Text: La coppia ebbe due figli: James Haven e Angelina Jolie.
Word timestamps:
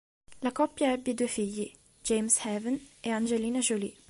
La 0.41 0.51
coppia 0.51 0.91
ebbe 0.93 1.13
due 1.13 1.27
figli: 1.27 1.71
James 2.01 2.39
Haven 2.43 2.83
e 3.01 3.11
Angelina 3.11 3.59
Jolie. 3.59 3.93